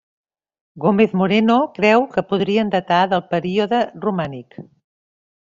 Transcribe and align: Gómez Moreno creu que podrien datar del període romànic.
Gómez 0.85 1.11
Moreno 1.19 1.57
creu 1.75 2.07
que 2.15 2.23
podrien 2.31 2.73
datar 2.77 3.03
del 3.13 3.23
període 3.35 3.83
romànic. 4.09 4.61